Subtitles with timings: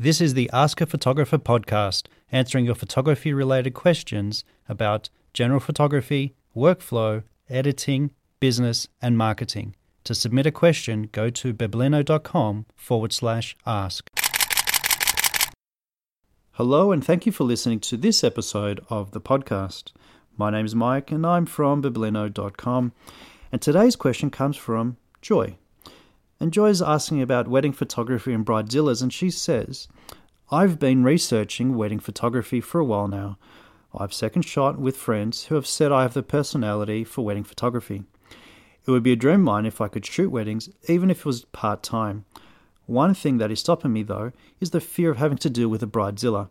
[0.00, 6.36] This is the Ask a Photographer podcast, answering your photography related questions about general photography,
[6.54, 9.74] workflow, editing, business, and marketing.
[10.04, 14.08] To submit a question, go to beblino.com forward slash ask.
[16.52, 19.90] Hello, and thank you for listening to this episode of the podcast.
[20.36, 22.92] My name is Mike, and I'm from beblino.com.
[23.50, 25.56] And today's question comes from Joy.
[26.40, 29.88] And Joy's asking about wedding photography and bridezillas, and she says,
[30.50, 33.38] I've been researching wedding photography for a while now.
[33.94, 38.04] I've second shot with friends who have said I have the personality for wedding photography.
[38.86, 41.26] It would be a dream of mine if I could shoot weddings, even if it
[41.26, 42.24] was part time.
[42.86, 45.82] One thing that is stopping me, though, is the fear of having to deal with
[45.82, 46.48] a bridezilla.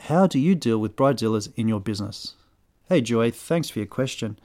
[0.00, 2.34] How do you deal with bridezillas in your business?
[2.88, 4.38] Hey, Joy, thanks for your question.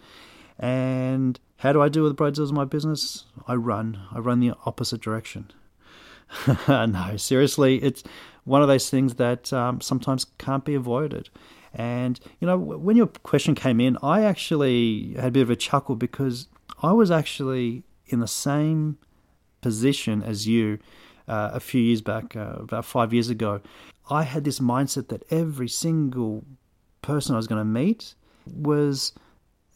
[0.58, 3.26] And how do I deal with bridezillas in my business?
[3.48, 4.02] I run.
[4.12, 5.52] I run the opposite direction.
[6.68, 8.02] no, seriously, it's
[8.46, 11.30] one of those things that um, sometimes can't be avoided.
[11.72, 15.56] And, you know, when your question came in, I actually had a bit of a
[15.56, 16.48] chuckle because
[16.82, 18.98] I was actually in the same
[19.62, 20.80] position as you
[21.28, 23.62] uh, a few years back, uh, about five years ago.
[24.10, 26.44] I had this mindset that every single
[27.04, 28.16] person I was going to meet
[28.48, 29.14] was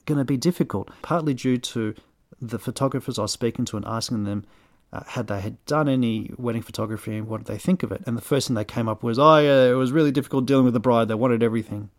[0.06, 1.96] going to be difficult, partly due to
[2.42, 4.46] the photographers I was speaking to and asking them
[4.94, 8.04] uh, had they had done any wedding photography and what did they think of it.
[8.06, 10.66] And the first thing they came up was, oh, yeah, it was really difficult dealing
[10.66, 11.08] with the bride.
[11.08, 11.90] They wanted everything.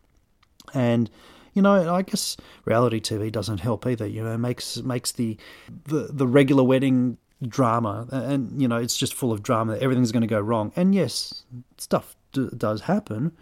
[0.72, 1.10] And
[1.56, 4.06] you know, I guess reality TV doesn't help either.
[4.06, 5.38] You know, makes makes the
[5.86, 7.16] the the regular wedding
[7.48, 9.78] drama, and you know, it's just full of drama.
[9.78, 10.70] Everything's going to go wrong.
[10.76, 11.44] And yes,
[11.78, 13.32] stuff d- does happen.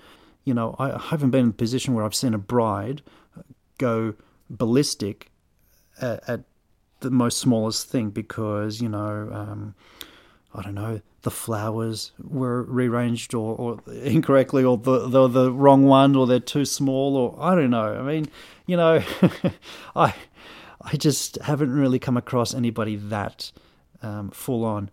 [0.45, 3.03] You know, I haven't been in a position where I've seen a bride
[3.79, 4.15] go
[4.51, 5.31] ballistic
[6.01, 6.41] at, at
[7.01, 9.75] the most smallest thing because you know um,
[10.55, 15.85] I don't know the flowers were rearranged or, or incorrectly or the, the the wrong
[15.85, 17.95] one or they're too small or I don't know.
[17.95, 18.29] I mean
[18.67, 19.03] you know
[19.97, 20.15] I
[20.81, 23.53] I just haven't really come across anybody that
[24.03, 24.91] um, full on.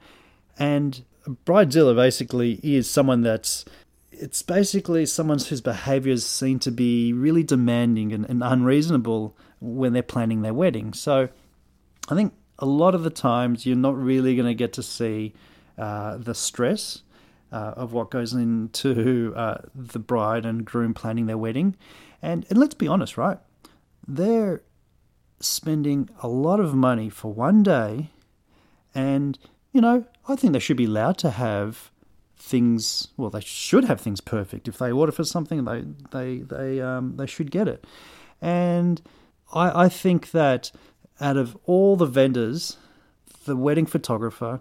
[0.57, 1.03] And
[1.45, 3.65] bridezilla basically is someone that's
[4.11, 10.03] it's basically someone whose behaviors seem to be really demanding and, and unreasonable when they're
[10.03, 10.93] planning their wedding.
[10.93, 11.29] So
[12.09, 15.33] I think a lot of the times you're not really going to get to see
[15.77, 17.03] uh, the stress
[17.51, 21.75] uh, of what goes into uh, the bride and groom planning their wedding.
[22.21, 23.39] And, and let's be honest, right?
[24.07, 24.61] They're
[25.39, 28.11] spending a lot of money for one day.
[28.93, 29.39] And,
[29.71, 31.91] you know, I think they should be allowed to have
[32.41, 34.67] things well they should have things perfect.
[34.67, 37.85] If they order for something they they they um they should get it.
[38.41, 39.01] And
[39.53, 40.71] i i think that
[41.19, 42.77] out of all the vendors
[43.45, 44.59] the wedding photographer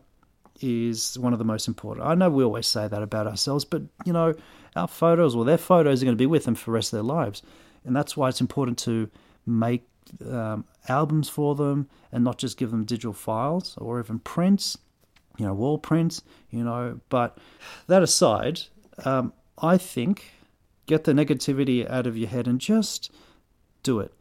[0.60, 2.06] is one of the most important.
[2.06, 4.34] I know we always say that about ourselves but you know
[4.76, 6.98] our photos or their photos are going to be with them for the rest of
[6.98, 7.42] their lives.
[7.84, 9.10] And that's why it's important to
[9.47, 9.86] make
[10.30, 14.76] um, albums for them and not just give them digital files or even prints
[15.41, 17.01] you know, wall prints, you know.
[17.09, 17.39] But
[17.87, 18.61] that aside,
[19.05, 20.33] um, I think
[20.87, 23.11] get the negativity out of your head and just
[23.83, 24.12] do it.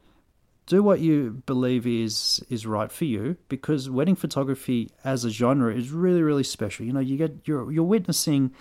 [0.65, 5.75] Do what you believe is is right for you, because wedding photography as a genre
[5.75, 6.85] is really really special.
[6.85, 8.51] You know, you get you're you're witnessing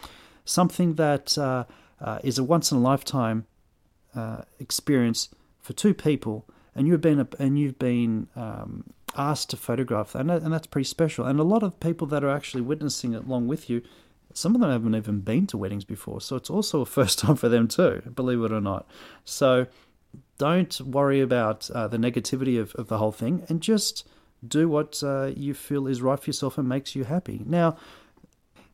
[0.45, 1.65] something that uh,
[2.01, 3.47] uh, is a once in a lifetime
[4.17, 5.29] uh, experience
[5.61, 8.85] for two people, and you've been and you've been um,
[9.17, 11.25] asked to photograph, and, and that's pretty special.
[11.25, 13.83] And a lot of people that are actually witnessing it along with you,
[14.33, 17.37] some of them haven't even been to weddings before, so it's also a first time
[17.37, 18.87] for them too, believe it or not.
[19.25, 19.67] So
[20.39, 24.07] don't worry about uh, the negativity of, of the whole thing, and just
[24.47, 27.43] do what uh, you feel is right for yourself and makes you happy.
[27.45, 27.77] Now,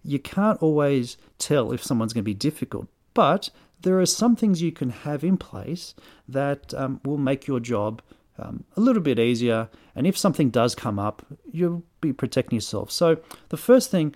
[0.02, 3.48] you can't always tell if someone's going to be difficult, but
[3.80, 5.94] there are some things you can have in place
[6.28, 8.02] that um, will make your job
[8.38, 9.68] um, a little bit easier.
[9.94, 12.90] And if something does come up, you'll be protecting yourself.
[12.90, 13.18] So
[13.48, 14.14] the first thing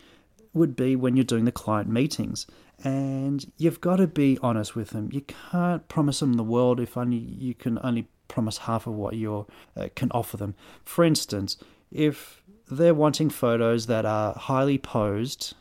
[0.55, 2.47] would be when you're doing the client meetings.
[2.85, 5.09] And you've got to be honest with them.
[5.13, 9.15] You can't promise them the world if only you can only promise half of what
[9.15, 10.55] you uh, can offer them.
[10.85, 11.57] For instance,
[11.91, 15.55] if they're wanting photos that are highly posed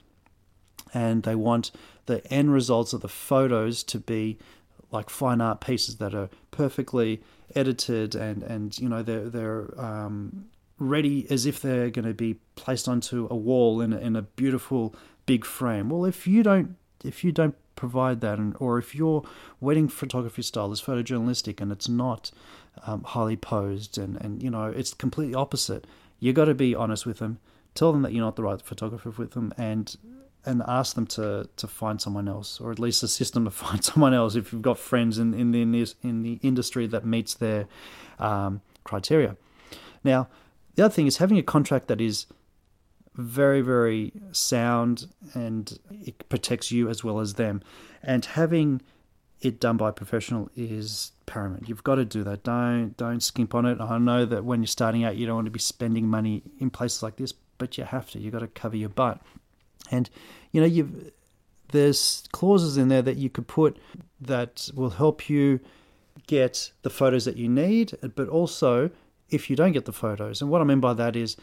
[0.93, 1.71] and they want
[2.05, 4.37] the end results of the photos to be
[4.91, 7.21] like fine art pieces that are perfectly
[7.55, 10.45] edited and and you know they're they're um,
[10.79, 14.21] ready as if they're going to be placed onto a wall in a, in a
[14.21, 14.95] beautiful
[15.25, 15.89] big frame.
[15.89, 19.23] Well, if you don't if you don't provide that, and, or if your
[19.59, 22.31] wedding photography style is photojournalistic and it's not
[22.85, 25.85] um, highly posed and and you know it's completely opposite,
[26.19, 27.39] you got to be honest with them.
[27.75, 29.95] Tell them that you're not the right photographer with them, and
[30.47, 33.83] and ask them to to find someone else, or at least assist them to find
[33.83, 35.61] someone else if you've got friends in in the
[36.01, 37.67] in the industry that meets their
[38.17, 39.35] um, criteria.
[40.03, 40.29] Now,
[40.75, 42.25] the other thing is having a contract that is
[43.13, 47.61] very very sound and it protects you as well as them,
[48.01, 48.81] and having
[49.41, 51.69] it done by a professional is paramount.
[51.69, 52.43] You've got to do that.
[52.43, 53.79] Don't don't skimp on it.
[53.81, 56.69] I know that when you're starting out, you don't want to be spending money in
[56.69, 58.19] places like this, but you have to.
[58.19, 59.21] You've got to cover your butt.
[59.91, 60.09] And
[60.51, 61.11] you know, you've
[61.71, 63.77] there's clauses in there that you could put
[64.21, 65.59] that will help you
[66.27, 68.89] get the photos that you need, but also
[69.29, 70.41] if you don't get the photos.
[70.41, 71.35] And what I mean by that is,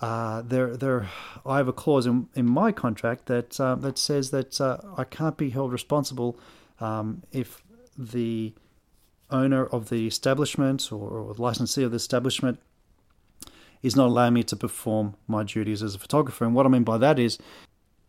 [0.00, 1.08] uh, there, there,
[1.44, 5.04] I have a clause in, in my contract that uh, that says that uh, I
[5.04, 6.38] can't be held responsible
[6.80, 7.62] um, if
[7.98, 8.54] the
[9.30, 12.60] owner of the establishment or, or licensee of the establishment
[13.82, 16.44] is not allowing me to perform my duties as a photographer.
[16.44, 17.38] And what I mean by that is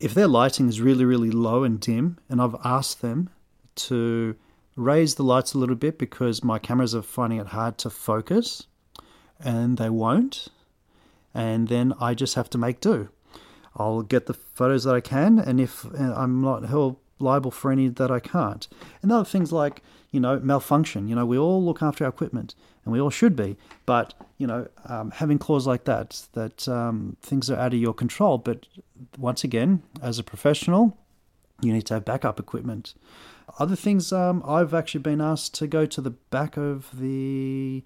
[0.02, 3.30] if their lighting is really, really low and dim, and I've asked them
[3.76, 4.36] to
[4.76, 8.68] raise the lights a little bit because my cameras are finding it hard to focus,
[9.40, 10.48] and they won't,
[11.34, 13.10] and then I just have to make do.
[13.76, 17.88] I'll get the photos that I can, and if I'm not held liable for any
[17.88, 18.68] that I can't.
[19.02, 21.08] And other things like, you know, malfunction.
[21.08, 23.58] You know, we all look after our equipment, and we all should be.
[23.86, 27.94] But you know, um, having clauses like that, that um, things are out of your
[27.94, 28.38] control.
[28.38, 28.68] But
[29.18, 30.98] once again, as a professional,
[31.62, 32.94] you need to have backup equipment.
[33.60, 37.84] Other things, um, I've actually been asked to go to the back of the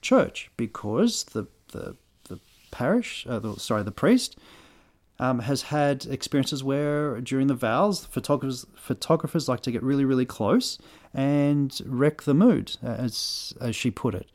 [0.00, 2.38] church because the the, the
[2.70, 4.38] parish, uh, the, sorry, the priest
[5.22, 10.26] um, has had experiences where during the vows, photographers photographers like to get really really
[10.26, 10.78] close
[11.14, 14.28] and wreck the mood, as as she put it,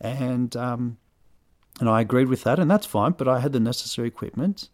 [0.00, 0.96] and um,
[1.78, 3.12] and I agreed with that, and that's fine.
[3.12, 4.70] But I had the necessary equipment,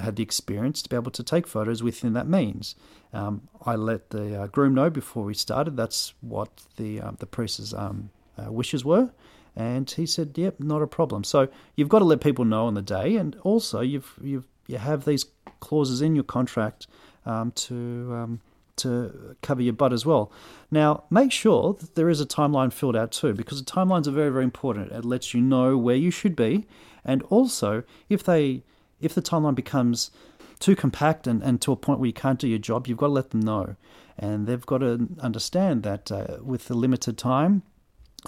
[0.00, 2.74] had the experience to be able to take photos within that means.
[3.12, 5.76] Um, I let the uh, groom know before we started.
[5.76, 6.48] That's what
[6.78, 8.08] the uh, the priest's um,
[8.38, 9.12] uh, wishes were.
[9.54, 12.72] And he said, "Yep, not a problem." So you've got to let people know on
[12.72, 15.26] the day, and also you've you've you have these
[15.60, 16.86] clauses in your contract
[17.26, 18.40] um, to um,
[18.76, 20.32] to cover your butt as well.
[20.70, 24.12] Now, make sure that there is a timeline filled out too, because the timelines are
[24.12, 24.92] very, very important.
[24.92, 26.66] It lets you know where you should be,
[27.04, 28.62] and also if they
[29.00, 30.10] if the timeline becomes
[30.58, 33.08] too compact and, and to a point where you can't do your job, you've got
[33.08, 33.76] to let them know,
[34.16, 37.62] and they've got to understand that uh, with the limited time,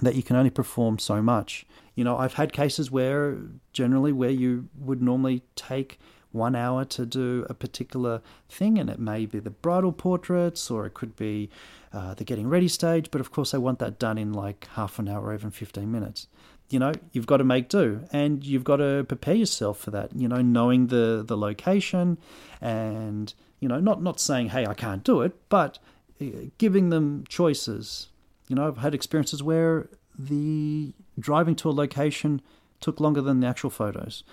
[0.02, 1.64] that you can only perform so much.
[1.94, 3.38] You know, I've had cases where
[3.72, 5.98] generally where you would normally take
[6.34, 10.84] one hour to do a particular thing, and it may be the bridal portraits or
[10.86, 11.48] it could be
[11.92, 13.10] uh, the getting ready stage.
[13.10, 15.90] But of course, I want that done in like half an hour or even 15
[15.90, 16.26] minutes.
[16.70, 20.16] You know, you've got to make do and you've got to prepare yourself for that,
[20.16, 22.18] you know, knowing the, the location
[22.60, 25.78] and, you know, not, not saying, hey, I can't do it, but
[26.20, 26.24] uh,
[26.58, 28.08] giving them choices.
[28.48, 29.88] You know, I've had experiences where
[30.18, 32.40] the driving to a location
[32.80, 34.24] took longer than the actual photos.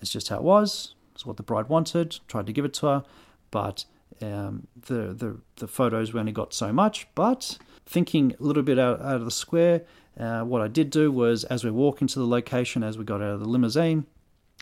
[0.00, 0.94] It's just how it was.
[1.22, 2.18] It's what the bride wanted.
[2.26, 3.04] Tried to give it to her,
[3.52, 3.84] but
[4.20, 7.06] um, the, the the photos we only got so much.
[7.14, 9.82] But thinking a little bit out, out of the square,
[10.18, 13.22] uh, what I did do was as we walk into the location, as we got
[13.22, 14.04] out of the limousine,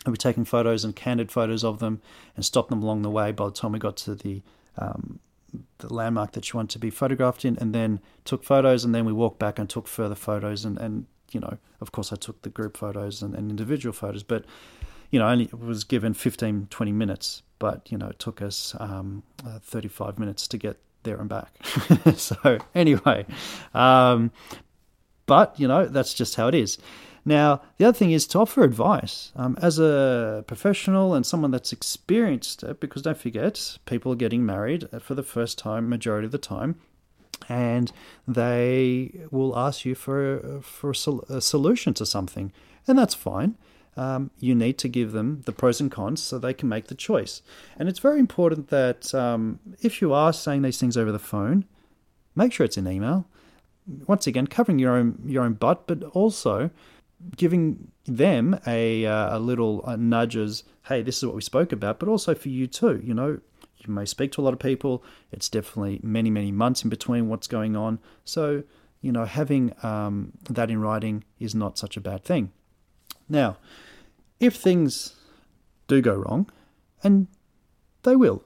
[0.05, 1.99] I be taking photos and candid photos of them
[2.35, 3.31] and stopped them along the way.
[3.31, 4.43] By the time we got to the
[4.77, 5.19] um,
[5.79, 9.03] the landmark that you want to be photographed in, and then took photos, and then
[9.03, 12.43] we walked back and took further photos, and, and you know, of course, I took
[12.43, 14.45] the group photos and, and individual photos, but
[15.11, 19.23] you know, only was given 15, 20 minutes, but, you know, it took us um,
[19.45, 21.53] uh, 35 minutes to get there and back.
[22.15, 23.25] so, anyway,
[23.73, 24.31] um,
[25.25, 26.77] but, you know, that's just how it is.
[27.23, 31.71] Now, the other thing is to offer advice um, as a professional and someone that's
[31.71, 36.31] experienced it, because don't forget, people are getting married for the first time, majority of
[36.31, 36.79] the time,
[37.47, 37.91] and
[38.27, 42.51] they will ask you for for a, sol- a solution to something,
[42.87, 43.55] and that's fine
[43.97, 46.95] um, you need to give them the pros and cons so they can make the
[46.95, 47.41] choice.
[47.77, 51.65] And it's very important that um, if you are saying these things over the phone,
[52.35, 53.25] make sure it's in email.
[54.07, 56.69] Once again, covering your own your own butt, but also
[57.35, 60.63] giving them a uh, a little uh, nudges.
[60.85, 63.01] Hey, this is what we spoke about, but also for you too.
[63.03, 63.39] You know,
[63.79, 65.03] you may speak to a lot of people.
[65.31, 67.99] It's definitely many many months in between what's going on.
[68.23, 68.63] So
[69.01, 72.51] you know, having um, that in writing is not such a bad thing.
[73.31, 73.57] Now,
[74.41, 75.15] if things
[75.87, 76.49] do go wrong,
[77.01, 77.27] and
[78.03, 78.43] they will,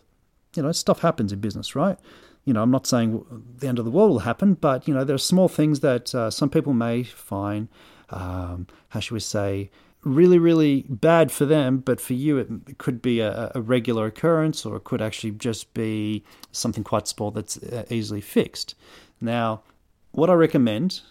[0.56, 1.98] you know, stuff happens in business, right?
[2.46, 3.26] You know, I'm not saying
[3.58, 6.14] the end of the world will happen, but, you know, there are small things that
[6.14, 7.68] uh, some people may find,
[8.12, 9.72] um, how should we say,
[10.04, 14.64] really, really bad for them, but for you, it, could be a, a, regular occurrence
[14.64, 18.76] or it could actually just be something quite small that's uh, easily fixed.
[19.20, 19.64] Now,
[20.12, 21.02] what I recommend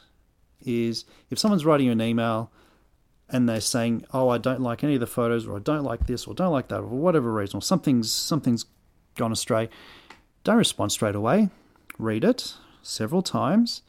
[0.65, 2.53] is if someone's writing you an email
[3.35, 6.07] and they're saying, "Oh, I don't like any of the photos, or I don't like
[6.07, 8.65] this, or don't like that, or whatever reason, or something's something's
[9.17, 9.69] gone astray,"
[10.45, 11.51] don't respond straight away.
[11.99, 13.83] Read it several times,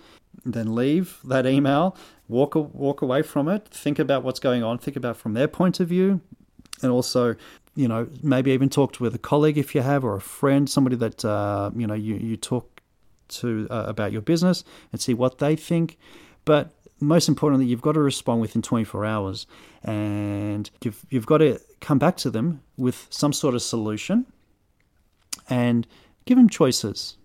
[0.44, 1.96] then leave that email,
[2.28, 5.80] walk walk away from it, think about what's going on, think about from their point
[5.80, 6.22] of view,
[6.82, 7.36] and also,
[7.76, 10.68] you know, maybe even talk to with a colleague if you have, or a friend,
[10.68, 12.82] somebody that uh, you know you you talk
[13.28, 16.00] to uh, about your business and see what they think.
[16.46, 19.48] But most importantly, you've got to respond within 24 hours,
[19.84, 24.26] and you've you've got to come back to them with some sort of solution,
[25.50, 25.88] and
[26.26, 27.18] give them choices.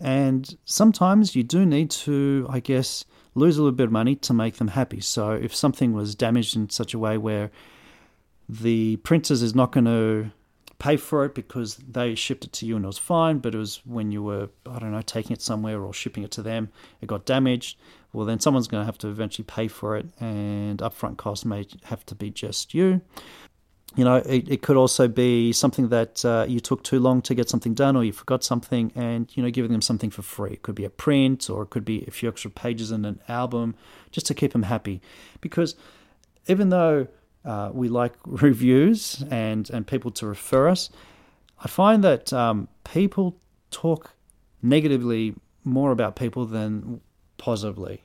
[0.00, 4.34] And sometimes you do need to, I guess, lose a little bit of money to
[4.34, 5.00] make them happy.
[5.00, 7.50] So if something was damaged in such a way where
[8.48, 10.30] the printers is not going to
[10.78, 13.58] pay for it because they shipped it to you and it was fine, but it
[13.58, 16.68] was when you were, I don't know, taking it somewhere or shipping it to them,
[17.00, 17.78] it got damaged.
[18.16, 21.66] Well, then someone's going to have to eventually pay for it, and upfront costs may
[21.84, 23.02] have to be just you.
[23.94, 27.34] You know, it, it could also be something that uh, you took too long to
[27.34, 30.52] get something done, or you forgot something, and you know, giving them something for free.
[30.52, 33.20] It could be a print, or it could be a few extra pages in an
[33.28, 33.74] album,
[34.12, 35.02] just to keep them happy.
[35.42, 35.76] Because
[36.46, 37.08] even though
[37.44, 40.88] uh, we like reviews and, and people to refer us.
[41.62, 43.36] I find that um, people
[43.70, 44.12] talk
[44.62, 47.00] negatively more about people than
[47.38, 48.02] positively.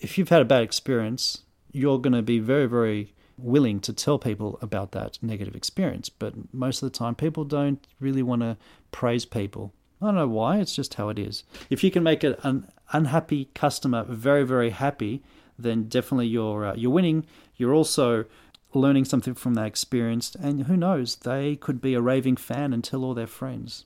[0.00, 1.42] If you've had a bad experience,
[1.72, 6.08] you're going to be very, very willing to tell people about that negative experience.
[6.08, 8.56] But most of the time, people don't really want to
[8.92, 9.72] praise people.
[10.00, 11.44] I don't know why, it's just how it is.
[11.68, 15.22] If you can make an unhappy customer very, very happy,
[15.58, 17.26] then definitely you're uh, you're winning.
[17.56, 18.24] You're also
[18.72, 22.82] learning something from that experience, and who knows, they could be a raving fan and
[22.82, 23.84] tell all their friends.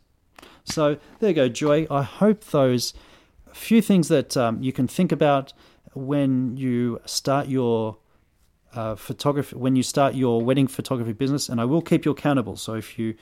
[0.63, 1.89] So there you go, Joy.
[1.91, 2.95] I hope those
[3.53, 5.53] few things that um, you can think about
[5.95, 7.99] when you start your
[8.75, 12.57] uh, photography, when you start your wedding photography business, and I will keep you accountable.
[12.57, 13.15] So if you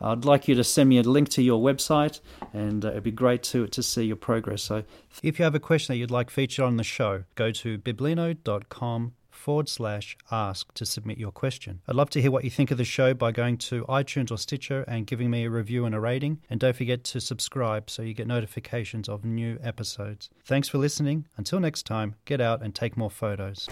[0.00, 2.20] I'd like you to send me a link to your website,
[2.54, 4.62] and uh, it'd be great to to see your progress.
[4.62, 4.84] So,
[5.22, 9.12] if you have a question that you'd like featured on the show, go to beblino.com
[9.40, 11.80] forward slash ask to submit your question.
[11.88, 14.38] I'd love to hear what you think of the show by going to iTunes or
[14.38, 16.40] Stitcher and giving me a review and a rating.
[16.48, 20.30] And don't forget to subscribe so you get notifications of new episodes.
[20.44, 21.26] Thanks for listening.
[21.36, 23.68] Until next time, get out and take more photos.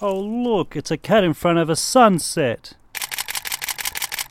[0.00, 2.74] Oh, look, it's a cat in front of a sunset.